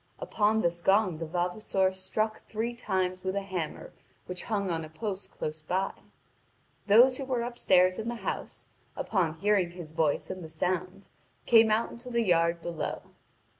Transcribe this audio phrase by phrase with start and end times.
[0.17, 3.93] Upon this gong the vavasor struck three times with a hammer
[4.25, 5.91] which hung on a post close by.
[6.87, 11.07] Those who were upstairs in the house, upon hearing his voice and the sound,
[11.45, 13.03] came out into the yard below.